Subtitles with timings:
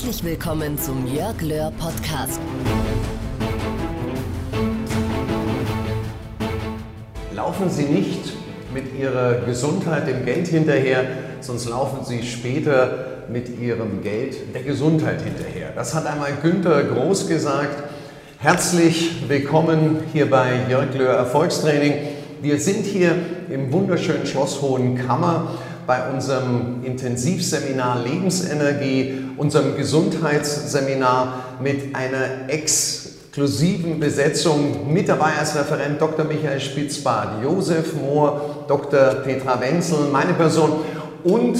[0.00, 2.38] Herzlich willkommen zum Jörg Löhr Podcast.
[7.34, 8.32] Laufen Sie nicht
[8.72, 11.04] mit Ihrer Gesundheit dem Geld hinterher,
[11.40, 15.72] sonst laufen Sie später mit Ihrem Geld der Gesundheit hinterher.
[15.74, 17.82] Das hat einmal Günther Groß gesagt.
[18.38, 21.94] Herzlich willkommen hier bei Jörg Löhr Erfolgstraining.
[22.40, 23.16] Wir sind hier
[23.50, 25.48] im wunderschönen Schloss Hohenkammer
[25.88, 34.92] bei unserem Intensivseminar Lebensenergie, unserem Gesundheitsseminar mit einer exklusiven Besetzung.
[34.92, 36.24] Mit dabei als Referent Dr.
[36.24, 39.14] Michael Spitzbart, Josef Mohr, Dr.
[39.24, 40.80] Petra Wenzel, meine Person
[41.24, 41.58] und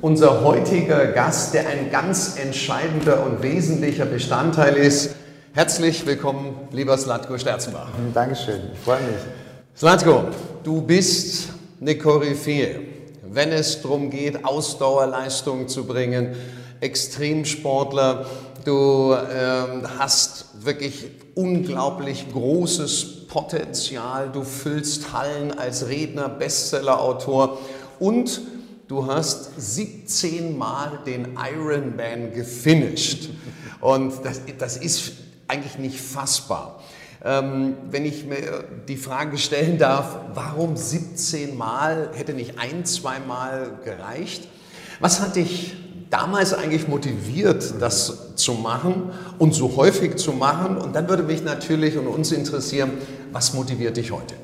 [0.00, 5.14] unser heutiger Gast, der ein ganz entscheidender und wesentlicher Bestandteil ist.
[5.52, 7.88] Herzlich willkommen, lieber Slatko Sterzenbach.
[8.14, 9.20] Dankeschön, ich freue mich.
[9.76, 10.24] Slatko,
[10.62, 11.48] du bist
[11.80, 12.80] eine Koryphäe,
[13.30, 16.34] wenn es darum geht, Ausdauerleistung zu bringen,
[16.80, 18.26] Extremsportler.
[18.64, 24.30] Du ähm, hast wirklich unglaublich großes Potenzial.
[24.32, 27.58] Du füllst Hallen als Redner, Bestsellerautor
[27.98, 28.40] und
[28.88, 33.30] du hast 17 Mal den Ironman gefinisht.
[33.80, 35.12] Und das, das ist
[35.48, 36.80] eigentlich nicht fassbar.
[37.22, 43.20] Ähm, wenn ich mir die Frage stellen darf, warum 17 Mal, hätte nicht ein, zwei
[43.20, 44.48] Mal gereicht?
[45.00, 45.74] Was hat dich
[46.10, 50.76] damals eigentlich motiviert, das zu machen und so häufig zu machen?
[50.76, 52.92] Und dann würde mich natürlich und uns interessieren,
[53.32, 54.34] was motiviert dich heute?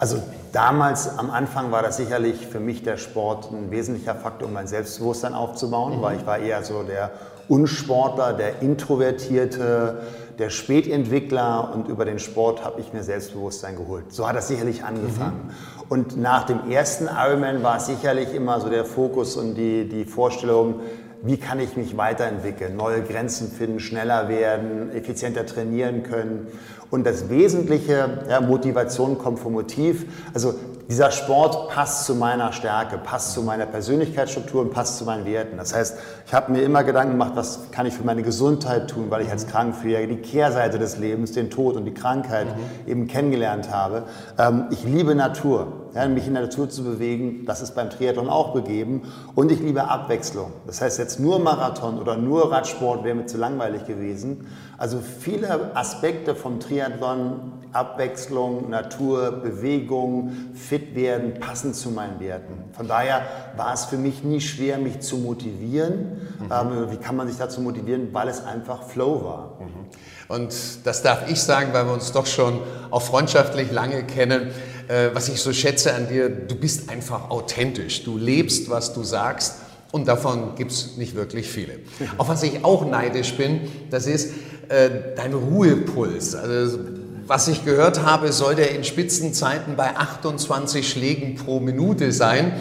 [0.00, 4.54] Also damals am Anfang war das sicherlich für mich der Sport ein wesentlicher Faktor, um
[4.54, 6.02] mein Selbstbewusstsein aufzubauen, mhm.
[6.02, 7.10] weil ich war eher so der
[7.48, 10.00] Unsportler, der Introvertierte,
[10.40, 14.12] der Spätentwickler und über den Sport habe ich mir Selbstbewusstsein geholt.
[14.12, 15.48] So hat das sicherlich angefangen.
[15.48, 15.82] Mhm.
[15.90, 20.04] Und nach dem ersten Ironman war es sicherlich immer so der Fokus und die, die
[20.04, 20.80] Vorstellung,
[21.22, 26.46] wie kann ich mich weiterentwickeln, neue Grenzen finden, schneller werden, effizienter trainieren können.
[26.90, 30.06] Und das Wesentliche, ja, Motivation kommt vom Motiv.
[30.34, 30.54] Also
[30.90, 35.56] dieser Sport passt zu meiner Stärke, passt zu meiner Persönlichkeitsstruktur und passt zu meinen Werten.
[35.56, 35.96] Das heißt,
[36.26, 39.30] ich habe mir immer Gedanken gemacht, was kann ich für meine Gesundheit tun, weil ich
[39.30, 42.90] als Krankenpfleger die Kehrseite des Lebens, den Tod und die Krankheit mhm.
[42.90, 44.02] eben kennengelernt habe.
[44.36, 45.68] Ähm, ich liebe Natur.
[45.94, 49.02] Ja, mich in der Natur zu bewegen, das ist beim Triathlon auch begeben.
[49.34, 50.52] Und ich liebe Abwechslung.
[50.66, 54.46] Das heißt, jetzt nur Marathon oder nur Radsport wäre mir zu langweilig gewesen.
[54.80, 62.54] Also viele Aspekte vom Triathlon, Abwechslung, Natur, Bewegung, fit werden, passen zu meinen Werten.
[62.72, 63.26] Von daher
[63.58, 66.22] war es für mich nie schwer, mich zu motivieren.
[66.38, 66.50] Mhm.
[66.50, 68.08] Ähm, wie kann man sich dazu motivieren?
[68.14, 69.58] Weil es einfach Flow war.
[69.60, 70.34] Mhm.
[70.34, 70.54] Und
[70.86, 72.58] das darf ich sagen, weil wir uns doch schon
[72.90, 74.48] auch freundschaftlich lange kennen.
[74.88, 78.02] Äh, was ich so schätze an dir, du bist einfach authentisch.
[78.04, 79.56] Du lebst, was du sagst.
[79.92, 81.80] Und davon gibt es nicht wirklich viele.
[82.16, 84.32] Auf was ich auch neidisch bin, das ist
[84.70, 86.34] äh, dein Ruhepuls.
[86.36, 86.78] Also,
[87.26, 92.52] was ich gehört habe, soll der in Spitzenzeiten bei 28 Schlägen pro Minute sein.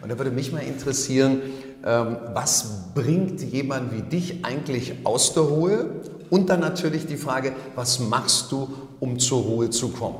[0.00, 1.40] Und da würde mich mal interessieren,
[1.84, 5.86] ähm, was bringt jemand wie dich eigentlich aus der Ruhe?
[6.30, 8.68] Und dann natürlich die Frage, was machst du,
[8.98, 10.18] um zur Ruhe zu kommen?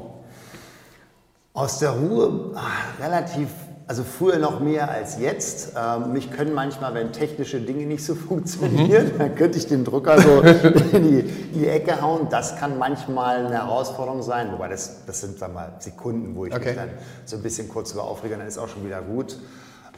[1.54, 3.48] Aus der Ruhe ach, relativ,
[3.86, 5.72] also früher noch mehr als jetzt.
[5.76, 9.18] Ähm, mich können manchmal, wenn technische Dinge nicht so funktionieren, mhm.
[9.18, 10.40] dann könnte ich den Drucker so
[10.92, 12.28] in, die, in die, Ecke hauen.
[12.30, 16.54] Das kann manchmal eine Herausforderung sein, wobei das, das sind dann mal Sekunden, wo ich
[16.54, 16.66] okay.
[16.66, 16.90] mich dann
[17.24, 19.36] so ein bisschen kurz über aufrege, dann ist auch schon wieder gut.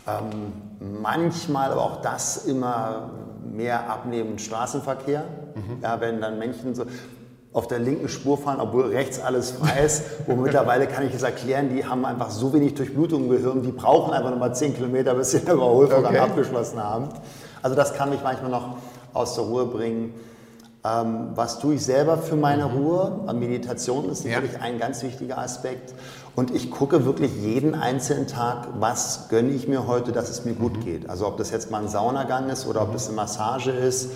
[0.07, 0.53] Ähm,
[1.01, 3.11] manchmal aber auch das immer
[3.51, 5.25] mehr abnehmend Straßenverkehr.
[5.55, 5.83] Mhm.
[5.83, 6.85] Ja, wenn dann Menschen so,
[7.55, 10.03] auf der linken Spur fahren, obwohl rechts alles frei ist.
[10.27, 13.71] Wo mittlerweile kann ich es erklären, die haben einfach so wenig Durchblutung im Gehirn, die
[13.71, 16.19] brauchen einfach nochmal 10 Kilometer, bis sie den Überholvorgang okay.
[16.19, 17.09] abgeschlossen haben.
[17.63, 18.77] Also das kann mich manchmal noch
[19.15, 20.13] aus der Ruhe bringen.
[20.85, 22.77] Ähm, was tue ich selber für meine mhm.
[22.77, 23.33] Ruhe?
[23.33, 24.61] Meditation ist sicherlich ja.
[24.61, 25.95] ein ganz wichtiger Aspekt.
[26.35, 30.55] Und ich gucke wirklich jeden einzelnen Tag, was gönne ich mir heute, dass es mir
[30.55, 30.85] gut mhm.
[30.85, 31.09] geht.
[31.09, 34.11] Also ob das jetzt mal ein Saunagang ist oder ob das eine Massage ist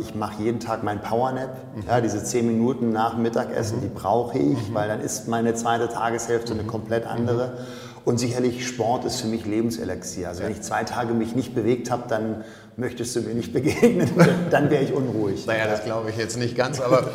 [0.00, 1.56] ich mache jeden Tag mein Powernap.
[1.76, 1.82] Mhm.
[1.86, 3.82] Ja, diese zehn Minuten nach Mittagessen, mhm.
[3.82, 4.74] die brauche ich, mhm.
[4.74, 7.58] weil dann ist meine zweite Tageshälfte eine komplett andere.
[8.04, 10.28] Und sicherlich Sport ist für mich Lebenselixier.
[10.28, 12.42] Also wenn ich zwei Tage mich nicht bewegt habe, dann
[12.76, 14.10] möchtest du mir nicht begegnen,
[14.50, 15.46] dann wäre ich unruhig.
[15.46, 17.10] Naja, das glaube ich jetzt nicht ganz, aber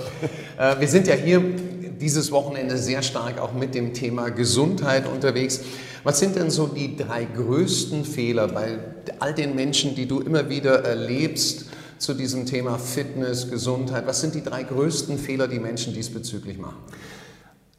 [0.58, 1.42] äh, wir sind ja hier
[2.00, 5.62] dieses Wochenende sehr stark auch mit dem Thema Gesundheit unterwegs.
[6.04, 8.78] Was sind denn so die drei größten Fehler bei
[9.20, 11.66] all den Menschen, die du immer wieder erlebst,
[12.04, 14.06] zu diesem Thema Fitness, Gesundheit?
[14.06, 16.78] Was sind die drei größten Fehler, die Menschen diesbezüglich machen?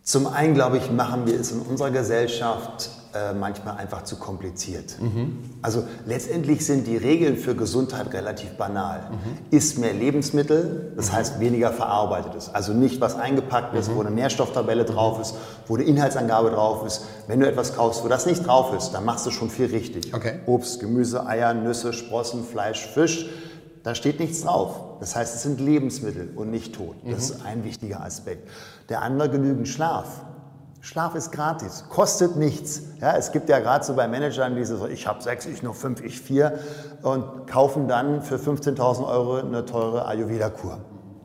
[0.03, 4.97] Zum einen, glaube ich, machen wir es in unserer Gesellschaft äh, manchmal einfach zu kompliziert.
[5.01, 5.39] Mhm.
[5.63, 9.11] Also letztendlich sind die Regeln für Gesundheit relativ banal.
[9.11, 9.57] Mhm.
[9.57, 11.17] Isst mehr Lebensmittel, das mhm.
[11.17, 12.51] heißt weniger verarbeitetes.
[12.53, 15.37] Also nicht was eingepackt ist, wo eine Nährstofftabelle drauf ist,
[15.69, 17.05] wo eine Inhaltsangabe drauf ist.
[17.27, 20.13] Wenn du etwas kaufst, wo das nicht drauf ist, dann machst du schon viel richtig.
[20.15, 20.41] Okay.
[20.47, 23.29] Obst, Gemüse, Eier, Nüsse, Sprossen, Fleisch, Fisch.
[23.85, 24.99] Da steht nichts drauf.
[24.99, 26.97] Das heißt, es sind Lebensmittel und nicht tot.
[27.05, 28.49] Das ist ein wichtiger Aspekt.
[28.89, 30.23] Der andere genügend Schlaf.
[30.81, 32.83] Schlaf ist gratis, kostet nichts.
[33.01, 35.75] Ja, es gibt ja gerade so bei Managern diese so, ich habe sechs, ich nur
[35.75, 36.59] fünf, ich vier
[37.03, 40.79] und kaufen dann für 15.000 Euro eine teure Ayurveda-Kur.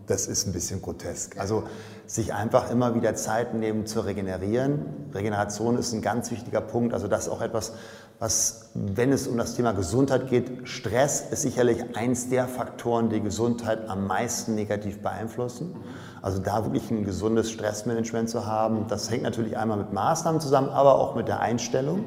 [0.07, 1.37] Das ist ein bisschen grotesk.
[1.37, 1.63] Also
[2.09, 5.11] sich einfach immer wieder Zeit nehmen zu regenerieren.
[5.13, 6.95] Regeneration ist ein ganz wichtiger Punkt.
[6.95, 7.73] Also das ist auch etwas,
[8.17, 13.21] was, wenn es um das Thema Gesundheit geht, Stress ist sicherlich eins der Faktoren, die
[13.21, 15.75] Gesundheit am meisten negativ beeinflussen.
[16.23, 20.69] Also da wirklich ein gesundes Stressmanagement zu haben, das hängt natürlich einmal mit Maßnahmen zusammen,
[20.69, 22.03] aber auch mit der Einstellung.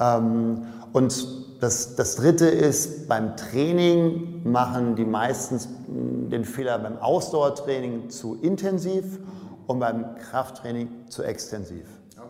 [0.00, 8.10] Ähm, und das, das Dritte ist, beim Training machen die meistens den Fehler beim Ausdauertraining
[8.10, 9.18] zu intensiv
[9.66, 11.86] und beim Krafttraining zu extensiv.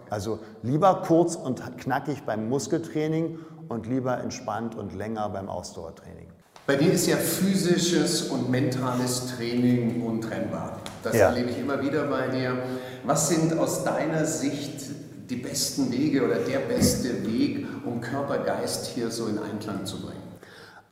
[0.09, 6.29] Also lieber kurz und knackig beim Muskeltraining und lieber entspannt und länger beim Ausdauertraining.
[6.65, 10.79] Bei dir ist ja physisches und mentales Training untrennbar.
[11.03, 11.31] Das ja.
[11.31, 12.57] erlebe ich immer wieder bei dir.
[13.05, 18.87] Was sind aus deiner Sicht die besten Wege oder der beste Weg, um Körper, Geist
[18.87, 20.23] hier so in Einklang zu bringen?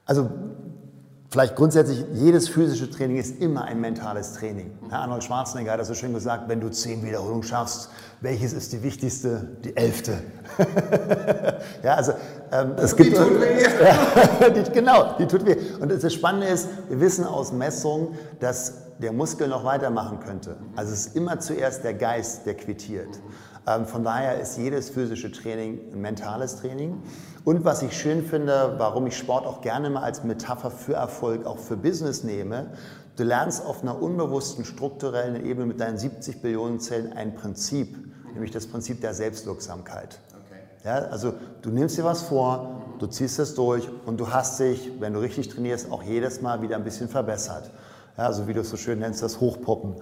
[0.05, 0.31] Also
[1.33, 4.71] Vielleicht grundsätzlich, jedes physische Training ist immer ein mentales Training.
[4.91, 7.89] Herr Arnold Schwarzenegger hat das so schön gesagt, wenn du zehn Wiederholungen schaffst,
[8.21, 9.57] welches ist die wichtigste?
[9.65, 10.19] Die elfte.
[11.83, 12.13] ja, also
[12.53, 13.13] ähm, es gibt...
[13.13, 13.65] Die tut weh.
[14.63, 15.57] die, genau, die tut weh.
[15.81, 18.09] Und das Spannende ist, wir wissen aus Messungen,
[18.39, 20.57] dass der Muskel noch weitermachen könnte.
[20.77, 23.09] Also es ist immer zuerst der Geist, der quittiert.
[23.67, 27.03] Ähm, von daher ist jedes physische Training ein mentales Training.
[27.45, 31.47] Und was ich schön finde, warum ich Sport auch gerne mal als Metapher für Erfolg,
[31.47, 32.71] auch für Business nehme,
[33.17, 37.97] du lernst auf einer unbewussten strukturellen Ebene mit deinen 70 Billionen Zellen ein Prinzip,
[38.33, 40.19] nämlich das Prinzip der Selbstwirksamkeit.
[40.85, 44.91] Ja, also du nimmst dir was vor, du ziehst es durch und du hast dich,
[44.99, 47.71] wenn du richtig trainierst, auch jedes Mal wieder ein bisschen verbessert.
[48.19, 49.95] Ja, also wie du es so schön nennst, das Hochpoppen.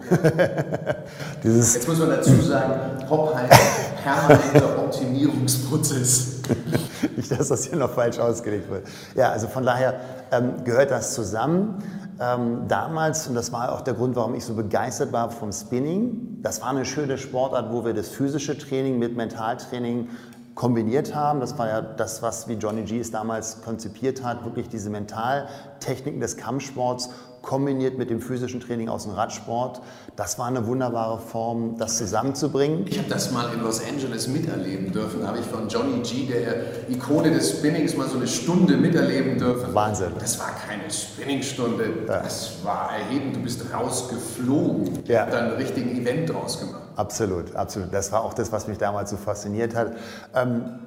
[1.45, 6.41] Dieses Jetzt muss man dazu sagen, Pop heißt permanenter Optimierungsprozess.
[7.17, 8.89] Nicht, dass das hier noch falsch ausgelegt wird.
[9.15, 10.01] Ja, also von daher
[10.33, 11.85] ähm, gehört das zusammen.
[12.21, 16.39] Ähm, damals, und das war auch der Grund, warum ich so begeistert war vom Spinning,
[16.43, 20.09] das war eine schöne Sportart, wo wir das physische Training mit Mentaltraining
[20.57, 21.41] kombiniert haben.
[21.41, 26.21] Das war ja das, was wie Johnny G es damals konzipiert hat, wirklich diese Mentaltechniken
[26.21, 27.11] des Kampfsports
[27.43, 29.81] kombiniert mit dem physischen Training aus dem Radsport.
[30.17, 32.87] Das war eine wunderbare Form, das zusammenzubringen.
[32.87, 35.21] Ich habe das mal in Los Angeles miterleben dürfen.
[35.21, 39.39] Da habe ich von Johnny G, der Ikone des Spinnings, mal so eine Stunde miterleben
[39.39, 39.75] dürfen.
[39.75, 40.13] Wahnsinn.
[40.19, 42.23] Das war keine Spinningstunde, ja.
[42.23, 43.37] das war erhebend.
[43.37, 45.05] Du bist rausgeflogen.
[45.07, 45.27] Ja.
[45.27, 46.83] Dann einen richtigen Event draus gemacht.
[46.97, 47.93] Absolut, absolut.
[47.95, 49.95] Das war auch das, was mich damals so fasziniert hat.
[50.35, 50.81] Ähm,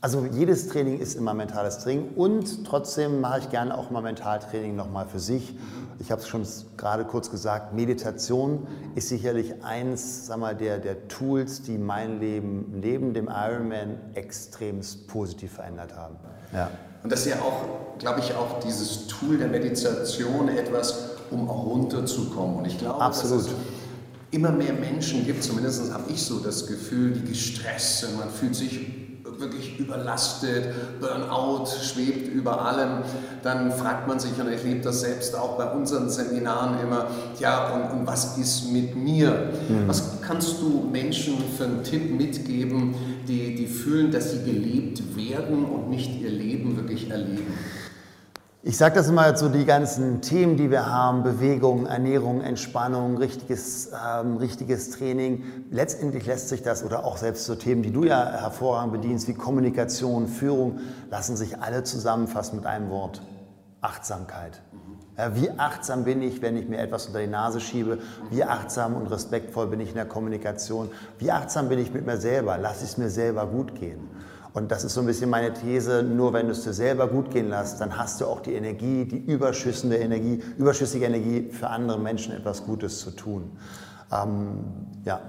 [0.00, 4.76] also jedes Training ist immer mentales Training und trotzdem mache ich gerne auch mal Mentaltraining
[4.76, 5.56] nochmal für sich.
[5.98, 6.46] Ich habe es schon
[6.76, 12.80] gerade kurz gesagt, Meditation ist sicherlich eins sag mal, der, der Tools, die mein Leben
[12.80, 16.16] neben dem Ironman extrem positiv verändert haben.
[16.52, 16.70] Ja.
[17.02, 21.64] Und das ist ja auch, glaube ich, auch dieses Tool der Meditation etwas, um auch
[21.64, 22.56] runterzukommen.
[22.56, 23.38] Und ich glaube, Absolut.
[23.38, 23.54] dass es
[24.30, 28.54] immer mehr Menschen gibt, zumindest habe ich so das Gefühl, die gestresst sind, man fühlt
[28.54, 29.05] sich
[29.38, 33.02] wirklich überlastet, Burnout schwebt über allem,
[33.42, 37.06] dann fragt man sich, und ich lebe das selbst auch bei unseren Seminaren immer,
[37.38, 39.50] ja, und, und was ist mit mir?
[39.68, 39.88] Mhm.
[39.88, 42.94] Was kannst du Menschen für einen Tipp mitgeben,
[43.28, 47.54] die, die fühlen, dass sie gelebt werden und nicht ihr Leben wirklich erleben?
[48.68, 53.92] Ich sage das immer so, die ganzen Themen, die wir haben, Bewegung, Ernährung, Entspannung, richtiges,
[53.92, 58.28] ähm, richtiges Training, letztendlich lässt sich das, oder auch selbst so Themen, die du ja
[58.28, 60.80] hervorragend bedienst, wie Kommunikation, Führung,
[61.12, 63.22] lassen sich alle zusammenfassen mit einem Wort.
[63.82, 64.60] Achtsamkeit.
[65.16, 67.98] Ja, wie achtsam bin ich, wenn ich mir etwas unter die Nase schiebe?
[68.30, 70.90] Wie achtsam und respektvoll bin ich in der Kommunikation?
[71.20, 72.58] Wie achtsam bin ich mit mir selber?
[72.58, 74.08] Lass es mir selber gut gehen?
[74.56, 77.30] Und das ist so ein bisschen meine These, nur wenn du es dir selber gut
[77.30, 81.98] gehen lässt, dann hast du auch die Energie, die überschüssende Energie, überschüssige Energie für andere
[81.98, 83.50] Menschen etwas Gutes zu tun.
[84.10, 84.64] Ähm,
[85.04, 85.20] ja.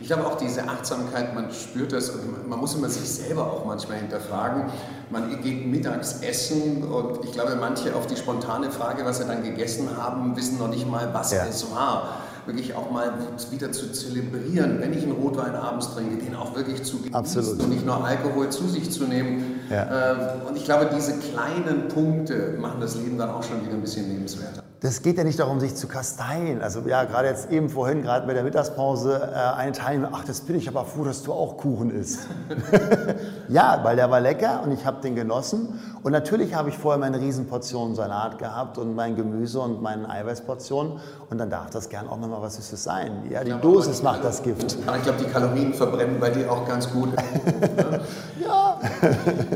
[0.00, 3.64] Ich glaube auch diese Achtsamkeit, man spürt das und man muss immer sich selber auch
[3.64, 4.64] manchmal hinterfragen.
[5.08, 9.42] Man geht mittags essen und ich glaube, manche auf die spontane Frage, was sie dann
[9.42, 11.46] gegessen haben, wissen noch nicht mal, was ja.
[11.46, 12.18] es war.
[12.46, 13.12] Wirklich auch mal
[13.50, 17.60] wieder zu zelebrieren, wenn ich einen Rotwein abends trinke, den auch wirklich zu genießen Absolut.
[17.62, 19.60] und nicht nur Alkohol zu sich zu nehmen.
[19.70, 20.12] Ja.
[20.12, 23.80] Ähm, Und ich glaube, diese kleinen Punkte machen das Leben dann auch schon wieder ein
[23.80, 24.62] bisschen lebenswerter.
[24.84, 26.60] Das geht ja nicht darum, sich zu kasteien.
[26.60, 30.42] Also ja, gerade jetzt eben vorhin, gerade bei der Mittagspause, äh, eine Teilnehmer, ach, das
[30.42, 32.26] bin ich aber froh, dass du auch Kuchen isst.
[33.48, 35.80] ja, weil der war lecker und ich habe den genossen.
[36.02, 41.00] Und natürlich habe ich vorher meine Riesenportion Salat gehabt und mein Gemüse und meine Eiweißportion.
[41.30, 43.22] Und dann darf das gern auch nochmal was Süßes sein.
[43.30, 44.76] Ja, die Dosis macht das Gift.
[44.86, 47.08] Aber ich glaube, die Kalorien verbrennen bei dir auch ganz gut.
[48.38, 48.73] ja.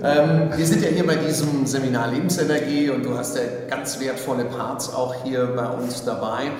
[0.02, 4.44] Ähm, wir sind ja hier bei diesem Seminar Lebensenergie und du hast ja ganz wertvolle
[4.46, 6.50] Parts auch hier bei uns dabei.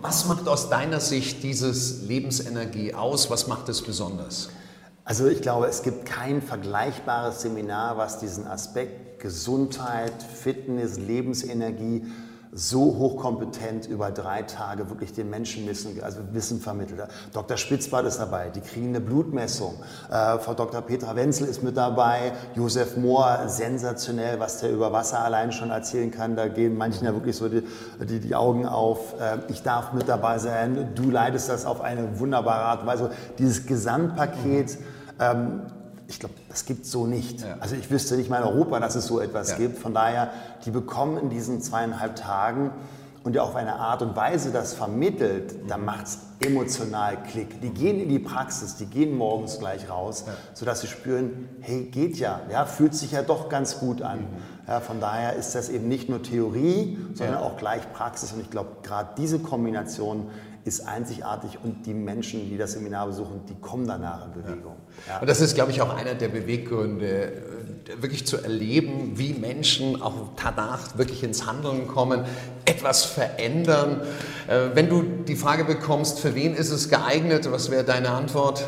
[0.00, 3.30] Was macht aus deiner Sicht dieses Lebensenergie aus?
[3.30, 4.50] Was macht es besonders?
[5.04, 12.04] Also ich glaube, es gibt kein vergleichbares Seminar, was diesen Aspekt Gesundheit, Fitness, Lebensenergie
[12.54, 17.00] so hochkompetent über drei Tage wirklich den Menschen wissen, also Wissen vermittelt.
[17.32, 17.56] Dr.
[17.56, 19.74] Spitzbart ist dabei, die kriegen eine Blutmessung.
[20.10, 20.82] Äh, Frau Dr.
[20.82, 26.10] Petra Wenzel ist mit dabei, Josef Mohr, sensationell, was der über Wasser allein schon erzählen
[26.10, 26.36] kann.
[26.36, 27.62] Da gehen manchen ja wirklich so die,
[28.06, 29.18] die, die Augen auf.
[29.18, 33.10] Äh, ich darf mit dabei sein, du leidest das auf eine wunderbare Art und Weise.
[33.38, 34.76] Dieses Gesamtpaket,
[35.18, 35.62] ähm,
[36.12, 37.40] ich glaube, das gibt es so nicht.
[37.40, 37.56] Ja.
[37.60, 39.56] Also ich wüsste nicht mal in Europa, dass es so etwas Ja.
[39.56, 39.78] gibt.
[39.78, 40.30] Von daher,
[40.64, 42.70] die bekommen in diesen zweieinhalb Tagen
[43.24, 47.60] und ja auf eine Art und Weise das vermittelt, da macht es emotional Klick.
[47.60, 52.16] Die gehen in die Praxis, die gehen morgens gleich raus, sodass sie spüren, hey, geht
[52.18, 54.26] ja, ja, fühlt sich ja doch ganz gut an.
[54.66, 57.42] Ja, von daher ist das eben nicht nur Theorie, sondern Ja.
[57.42, 58.32] auch gleich Praxis.
[58.32, 60.28] Und ich glaube, gerade diese Kombination
[60.64, 64.76] ist einzigartig und die Menschen, die das Seminar besuchen, die kommen danach in Bewegung.
[65.08, 65.18] Ja.
[65.18, 70.00] Und das ist, glaube ich, auch einer der Beweggründe, äh, wirklich zu erleben, wie Menschen
[70.00, 72.24] auch danach wirklich ins Handeln kommen,
[72.64, 74.02] etwas verändern.
[74.46, 78.64] Äh, Wenn du die Frage bekommst, für wen ist es geeignet, was wäre deine Antwort?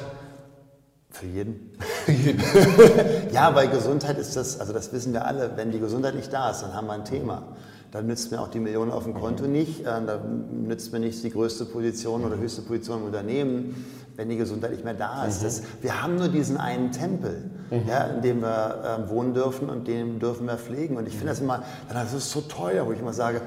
[1.10, 1.70] Für jeden.
[3.32, 6.50] ja, weil Gesundheit ist das, also das wissen wir alle, wenn die Gesundheit nicht da
[6.50, 7.54] ist, dann haben wir ein Thema.
[7.94, 11.22] Dann nützt mir auch die Millionen auf dem Konto nicht, äh, dann nützt mir nicht
[11.22, 13.86] die größte Position oder höchste Position im Unternehmen,
[14.16, 15.44] wenn die Gesundheit nicht mehr da ist.
[15.44, 17.50] Das, wir haben nur diesen einen Tempel,
[17.86, 20.96] ja, in dem wir äh, wohnen dürfen und den dürfen wir pflegen.
[20.96, 23.40] Und ich finde das immer, das ist so teuer, wo ich immer sage,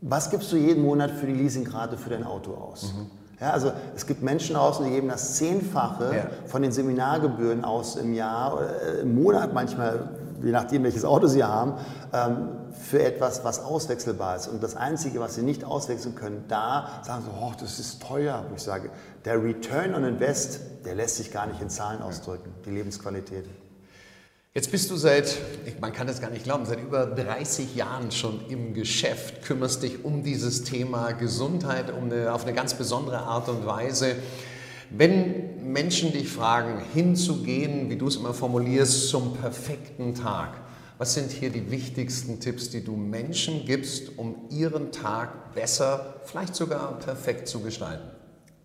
[0.00, 2.94] was gibst du jeden Monat für die Leasingrate für dein Auto aus?
[3.42, 6.26] Ja, also es gibt Menschen draußen, die geben das Zehnfache Ja.
[6.46, 10.08] von den Seminargebühren aus im Jahr oder äh, im Monat manchmal,
[10.42, 11.74] je nachdem welches Auto sie haben,
[12.14, 14.48] ähm, für etwas, was auswechselbar ist.
[14.48, 18.44] Und das Einzige, was sie nicht auswechseln können, da sagen sie, oh, das ist teuer.
[18.48, 18.90] Wo ich sage,
[19.24, 23.46] der Return on Invest, der lässt sich gar nicht in Zahlen ausdrücken, die Lebensqualität.
[24.56, 25.36] Jetzt bist du seit,
[25.80, 30.04] man kann das gar nicht glauben, seit über 30 Jahren schon im Geschäft, kümmerst dich
[30.04, 34.14] um dieses Thema Gesundheit um eine, auf eine ganz besondere Art und Weise.
[34.90, 40.52] Wenn Menschen dich fragen, hinzugehen, wie du es immer formulierst, zum perfekten Tag,
[40.98, 46.54] was sind hier die wichtigsten Tipps, die du Menschen gibst, um ihren Tag besser, vielleicht
[46.54, 48.08] sogar perfekt zu gestalten?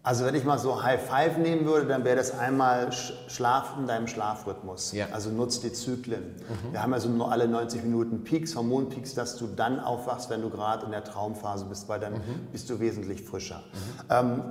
[0.02, 3.76] Also wenn ich mal so High Five nehmen würde, dann wäre das einmal Sch- Schlaf
[3.78, 4.94] in deinem Schlafrhythmus.
[4.94, 5.08] Ja.
[5.12, 6.36] Also nutzt die Zyklen.
[6.72, 10.50] Wir haben also nur alle 90 Minuten Peaks, Hormonpeaks, dass du dann aufwachst, wenn du
[10.50, 12.22] gerade in der Traumphase bist, weil dann
[12.52, 13.62] bist du wesentlich frischer.
[14.10, 14.44] Ähm,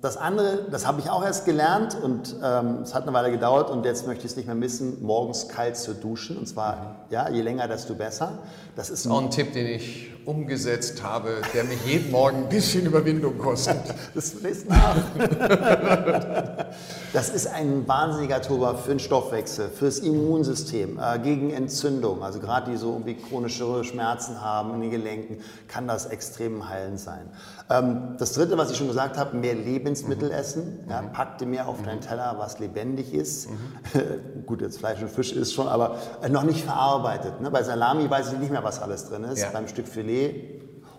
[0.00, 3.70] das andere, das habe ich auch erst gelernt und ähm, es hat eine Weile gedauert
[3.70, 6.36] und jetzt möchte ich es nicht mehr missen, morgens kalt zu duschen.
[6.36, 8.38] Und zwar, ja, je länger, desto besser.
[8.76, 12.84] Das ist Auch ein Tipp, den ich umgesetzt habe, der mich jeden Morgen ein bisschen
[12.84, 13.78] Überwindung kostet.
[14.14, 14.96] Das lässt nach.
[17.14, 22.22] Das ist ein wahnsinniger Turbo für den Stoffwechsel, fürs Immunsystem, äh, gegen Entzündung.
[22.22, 27.00] Also gerade die so irgendwie chronische Schmerzen haben in den Gelenken, kann das extrem heilend
[27.00, 27.30] sein.
[27.70, 30.84] Ähm, das dritte, was ich schon gesagt habe, mehr Lebensmittel essen.
[30.90, 33.48] Ja, pack dir mehr auf deinen Teller, was lebendig ist.
[34.46, 37.40] Gut, jetzt Fleisch und Fisch ist schon, aber äh, noch nicht verarbeitet.
[37.40, 37.50] Ne?
[37.50, 39.40] Bei Salami weiß ich nicht mehr, was alles drin ist.
[39.40, 39.48] Ja.
[39.50, 40.17] Beim Stück Filet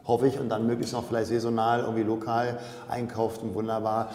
[0.06, 2.60] hoffe ich, und dann möglichst noch vielleicht saisonal, irgendwie lokal
[2.90, 4.10] einkauft und wunderbar.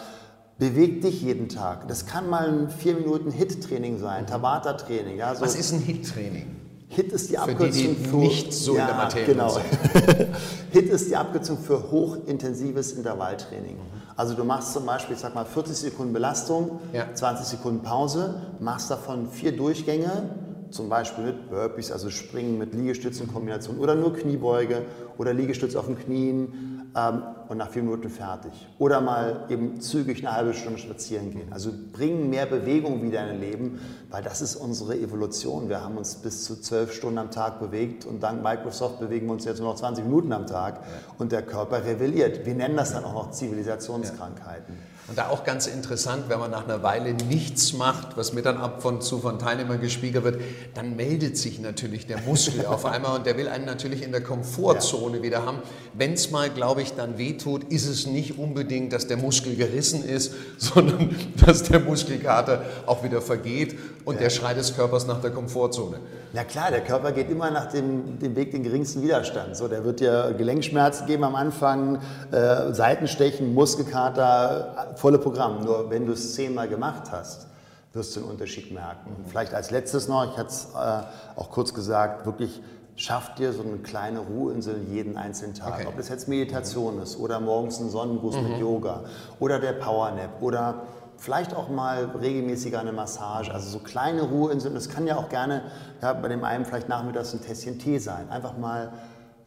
[0.57, 1.87] Beweg dich jeden Tag.
[1.87, 5.17] Das kann mal ein 4 Minuten Hit-Training sein, Tabata-Training.
[5.17, 6.55] Ja, so Was ist ein Hit-Training?
[6.87, 9.49] Hit ist die Für die, Abkürzung die für nicht so in der Materie genau.
[9.49, 9.65] sind.
[10.71, 13.77] Hit ist die Abkürzung für hochintensives Intervalltraining.
[14.15, 17.13] Also du machst zum Beispiel, ich sag mal, 40 Sekunden Belastung, Ja.
[17.13, 20.29] 20 Sekunden Pause, machst davon vier Durchgänge,
[20.71, 24.83] zum Beispiel mit Burpees, also Springen mit Liegestützen in Kombination oder nur Kniebeuge
[25.17, 26.91] oder Liegestütz auf den Knien.
[26.95, 28.51] Ähm, und nach vier Minuten fertig.
[28.79, 31.51] Oder mal eben zügig eine halbe Stunde spazieren gehen.
[31.51, 33.79] Also bringen mehr Bewegung wieder in dein Leben,
[34.09, 35.69] weil das ist unsere Evolution.
[35.69, 39.33] Wir haben uns bis zu zwölf Stunden am Tag bewegt und dank Microsoft bewegen wir
[39.33, 40.79] uns jetzt nur noch 20 Minuten am Tag
[41.17, 42.45] und der Körper rebelliert.
[42.45, 44.75] Wir nennen das dann auch noch Zivilisationskrankheiten.
[45.07, 48.57] Und da auch ganz interessant, wenn man nach einer Weile nichts macht, was mir dann
[48.57, 50.41] ab und zu von Teilnehmern gespiegelt wird,
[50.73, 54.21] dann meldet sich natürlich der Muskel auf einmal und der will einen natürlich in der
[54.21, 55.23] Komfortzone ja.
[55.23, 55.59] wieder haben.
[55.93, 60.03] Wenn es mal, glaube ich, dann wehtut, ist es nicht unbedingt, dass der Muskel gerissen
[60.03, 64.21] ist, sondern dass der Muskelkater auch wieder vergeht und ja.
[64.21, 65.99] der Schrei des Körpers nach der Komfortzone.
[66.35, 69.55] Na klar, der Körper geht immer nach dem, dem Weg den geringsten Widerstand.
[69.55, 72.01] So, der wird dir Gelenkschmerzen geben am Anfang,
[72.33, 75.63] äh, Seitenstechen, Muskelkater, volle Programm.
[75.63, 77.47] Nur wenn du es zehnmal gemacht hast,
[77.93, 79.15] wirst du einen Unterschied merken.
[79.15, 82.61] Und vielleicht als letztes noch, ich hatte es äh, auch kurz gesagt, wirklich
[82.97, 85.75] schafft dir so eine kleine Ruheinsel jeden einzelnen Tag.
[85.75, 85.85] Okay.
[85.87, 88.49] Ob das jetzt Meditation ist oder morgens ein Sonnengruß mhm.
[88.49, 89.05] mit Yoga
[89.39, 90.81] oder der Powernap oder
[91.17, 93.53] vielleicht auch mal regelmäßiger eine Massage.
[93.53, 94.73] Also so kleine Ruheinseln.
[94.73, 95.63] Das kann ja auch gerne
[96.01, 98.29] ja, bei dem einen vielleicht nachmittags ein Tässchen Tee sein.
[98.29, 98.91] Einfach mal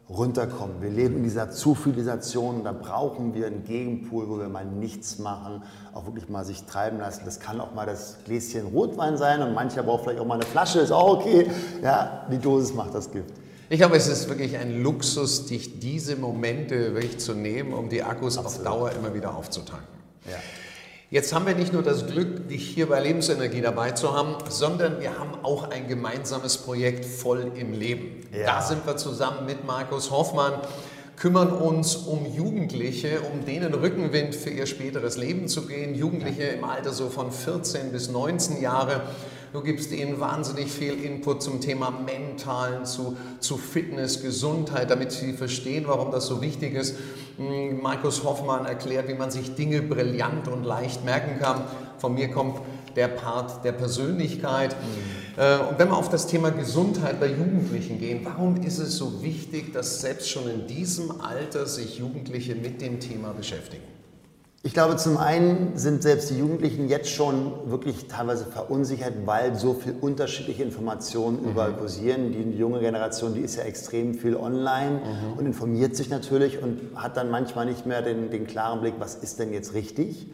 [0.09, 0.81] runterkommen.
[0.81, 5.61] Wir leben in dieser Zufilisation, da brauchen wir einen Gegenpool, wo wir mal nichts machen,
[5.93, 7.21] auch wirklich mal sich treiben lassen.
[7.25, 10.45] Das kann auch mal das Gläschen Rotwein sein und mancher braucht vielleicht auch mal eine
[10.45, 11.49] Flasche, ist auch okay.
[11.83, 13.35] Ja, die Dosis macht das Gift.
[13.69, 18.01] Ich glaube, es ist wirklich ein Luxus, dich diese Momente wirklich zu nehmen, um die
[18.01, 18.67] Akkus Absolut.
[18.67, 19.98] auf Dauer immer wieder aufzutanken.
[21.11, 24.99] Jetzt haben wir nicht nur das Glück, dich hier bei Lebensenergie dabei zu haben, sondern
[25.01, 28.27] wir haben auch ein gemeinsames Projekt voll im Leben.
[28.31, 28.45] Ja.
[28.45, 30.53] Da sind wir zusammen mit Markus Hoffmann,
[31.15, 35.95] kümmern uns um Jugendliche, um denen Rückenwind für ihr späteres Leben zu gehen.
[35.95, 39.01] Jugendliche im Alter so von 14 bis 19 Jahre.
[39.51, 45.33] Du gibst ihnen wahnsinnig viel Input zum Thema Mentalen, zu, zu Fitness, Gesundheit, damit sie
[45.33, 46.95] verstehen, warum das so wichtig ist.
[47.37, 51.63] Hm, Markus Hoffmann erklärt, wie man sich Dinge brillant und leicht merken kann.
[51.97, 52.61] Von mir kommt
[52.95, 54.75] der Part der Persönlichkeit.
[54.75, 55.41] Mhm.
[55.41, 59.23] Äh, und wenn wir auf das Thema Gesundheit bei Jugendlichen gehen, warum ist es so
[59.23, 63.98] wichtig, dass selbst schon in diesem Alter sich Jugendliche mit dem Thema beschäftigen?
[64.61, 69.73] Ich glaube, zum einen sind selbst die Jugendlichen jetzt schon wirklich teilweise verunsichert, weil so
[69.73, 71.51] viel unterschiedliche Informationen mhm.
[71.51, 72.33] überall kursieren.
[72.33, 75.37] Die junge Generation, die ist ja extrem viel online mhm.
[75.37, 79.15] und informiert sich natürlich und hat dann manchmal nicht mehr den, den klaren Blick, was
[79.15, 80.27] ist denn jetzt richtig.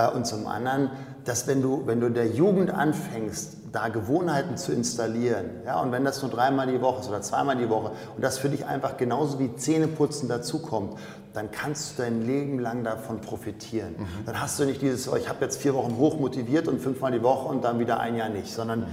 [0.00, 0.90] Äh, und zum anderen,
[1.24, 6.04] dass wenn du, wenn du der Jugend anfängst, da Gewohnheiten zu installieren, ja, und wenn
[6.04, 8.96] das nur dreimal die Woche ist oder zweimal die Woche und das für dich einfach
[8.96, 10.98] genauso wie Zähneputzen dazukommt,
[11.34, 13.94] dann kannst du dein Leben lang davon profitieren.
[13.96, 14.26] Mhm.
[14.26, 17.12] Dann hast du nicht dieses, oh, ich habe jetzt vier Wochen hoch motiviert und fünfmal
[17.12, 18.86] die Woche und dann wieder ein Jahr nicht, sondern mhm.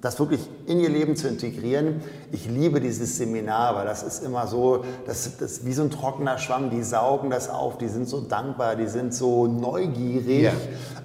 [0.00, 2.02] Das wirklich in ihr Leben zu integrieren.
[2.32, 6.38] Ich liebe dieses Seminar, weil das ist immer so, das, ist wie so ein trockener
[6.38, 10.50] Schwamm, die saugen das auf, die sind so dankbar, die sind so neugierig.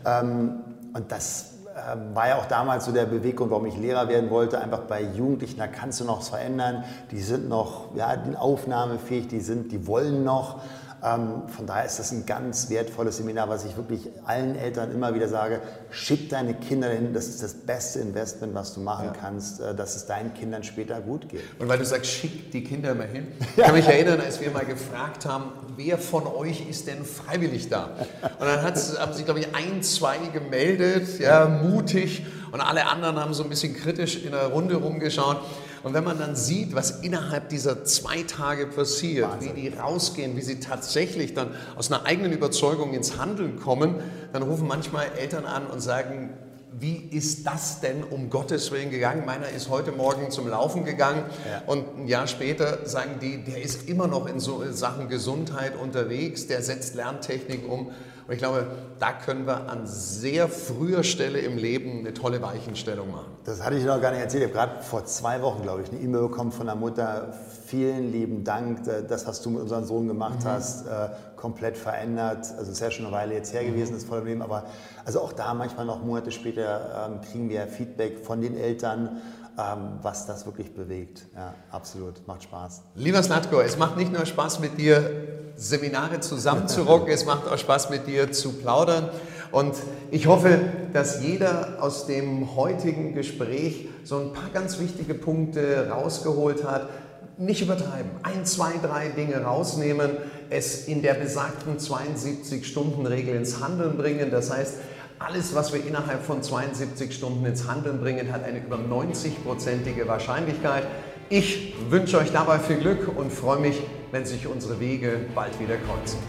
[0.05, 0.21] Ja.
[0.21, 0.61] Ähm,
[0.93, 4.59] und das ähm, war ja auch damals so der Beweggrund, warum ich Lehrer werden wollte,
[4.59, 9.41] einfach bei Jugendlichen, da kannst du noch was verändern, die sind noch ja, aufnahmefähig, die,
[9.41, 10.61] sind, die wollen noch.
[11.05, 15.13] Ähm, von daher ist das ein ganz wertvolles Seminar, was ich wirklich allen Eltern immer
[15.13, 19.13] wieder sage, schick deine Kinder hin, das ist das beste Investment, was du machen ja.
[19.13, 21.43] kannst, äh, dass es deinen Kindern später gut geht.
[21.59, 24.49] Und weil du sagst, schick die Kinder immer hin, ich kann mich erinnern, als wir
[24.49, 27.91] mal gefragt haben, wer von euch ist denn freiwillig da?
[28.39, 33.33] Und dann haben sich, glaube ich, ein, zwei gemeldet, ja, mutig, und alle anderen haben
[33.33, 35.41] so ein bisschen kritisch in der Runde rumgeschaut.
[35.85, 39.55] Und wenn man dann sieht, was innerhalb dieser zwei Tage passiert, Wahnsinn.
[39.55, 43.97] wie die rausgehen, wie sie tatsächlich dann aus einer eigenen Überzeugung ins Handeln kommen,
[44.33, 46.31] dann rufen manchmal Eltern an und sagen,
[46.79, 49.25] wie ist das denn um Gottes Willen gegangen?
[49.25, 51.61] Meiner ist heute Morgen zum Laufen gegangen ja.
[51.67, 56.47] und ein Jahr später sagen die, der ist immer noch in so Sachen Gesundheit unterwegs,
[56.47, 57.91] der setzt Lerntechnik um.
[58.27, 58.65] Und ich glaube,
[58.97, 63.31] da können wir an sehr früher Stelle im Leben eine tolle Weichenstellung machen.
[63.43, 64.43] Das hatte ich noch gar nicht erzählt.
[64.43, 67.33] Ich habe gerade vor zwei Wochen, glaube ich, eine E-Mail bekommen von der Mutter.
[67.67, 70.45] Vielen lieben Dank, das, was du mit unserem Sohn gemacht mhm.
[70.45, 72.45] hast, äh, komplett verändert.
[72.57, 73.73] Also es ist ja schon eine Weile jetzt her mhm.
[73.73, 74.41] gewesen, das volle Leben.
[74.41, 74.65] Aber
[75.05, 79.21] also auch da manchmal noch Monate später ähm, kriegen wir Feedback von den Eltern
[79.57, 81.27] ähm, was das wirklich bewegt.
[81.33, 82.81] Ja, absolut, macht Spaß.
[82.95, 85.09] Lieber Snatko, es macht nicht nur Spaß mit dir,
[85.55, 89.09] Seminare zusammenzurocken, es macht auch Spaß mit dir zu plaudern.
[89.51, 89.75] Und
[90.11, 90.59] ich hoffe,
[90.91, 96.89] dass jeder aus dem heutigen Gespräch so ein paar ganz wichtige Punkte rausgeholt hat.
[97.37, 98.11] Nicht übertreiben.
[98.23, 100.17] Ein, zwei, drei Dinge rausnehmen,
[100.49, 104.31] es in der besagten 72-Stunden-Regel ins Handeln bringen.
[104.31, 104.75] Das heißt,
[105.19, 110.85] alles, was wir innerhalb von 72 Stunden ins Handeln bringen, hat eine über 90-prozentige Wahrscheinlichkeit.
[111.29, 113.81] Ich wünsche euch dabei viel Glück und freue mich,
[114.11, 116.19] wenn sich unsere Wege bald wieder kreuzen.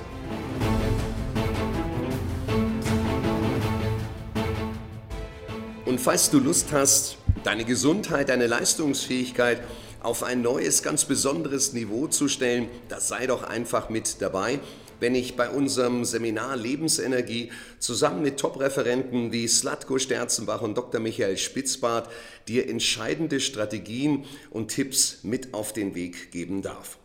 [5.85, 9.61] Und falls du Lust hast, deine Gesundheit, deine Leistungsfähigkeit
[10.07, 14.61] auf ein neues, ganz besonderes Niveau zu stellen, das sei doch einfach mit dabei
[15.01, 21.01] wenn ich bei unserem Seminar Lebensenergie zusammen mit Top-Referenten wie Slatko Sterzenbach und Dr.
[21.01, 22.11] Michael Spitzbart
[22.49, 26.99] dir entscheidende Strategien und Tipps mit auf den Weg geben darf.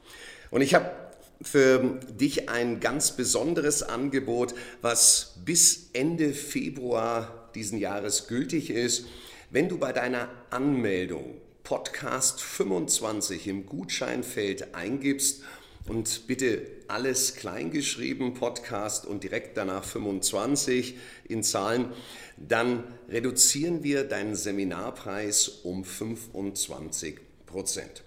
[0.49, 0.91] Und ich habe
[1.41, 9.05] für dich ein ganz besonderes Angebot, was bis Ende Februar diesen Jahres gültig ist.
[9.49, 15.41] Wenn du bei deiner Anmeldung Podcast 25 im Gutscheinfeld eingibst
[15.87, 20.97] und bitte alles kleingeschrieben, Podcast und direkt danach 25
[21.29, 21.85] in Zahlen,
[22.35, 28.03] dann reduzieren wir deinen Seminarpreis um 25 Prozent.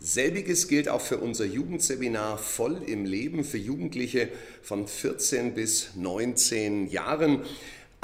[0.00, 4.28] Selbiges gilt auch für unser Jugendseminar Voll im Leben für Jugendliche
[4.60, 7.42] von 14 bis 19 Jahren.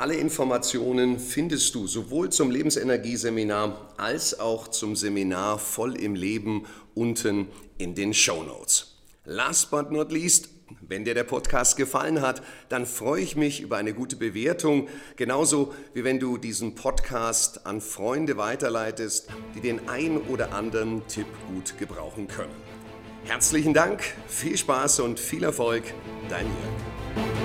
[0.00, 7.48] Alle Informationen findest du sowohl zum Lebensenergieseminar als auch zum Seminar Voll im Leben unten
[7.76, 8.96] in den Show Notes.
[9.26, 10.48] Last but not least,
[10.80, 15.74] wenn dir der Podcast gefallen hat, dann freue ich mich über eine gute Bewertung, genauso
[15.92, 21.76] wie wenn du diesen Podcast an Freunde weiterleitest, die den ein oder anderen Tipp gut
[21.78, 22.54] gebrauchen können.
[23.24, 25.82] Herzlichen Dank, viel Spaß und viel Erfolg,
[26.30, 27.39] dein Jörg.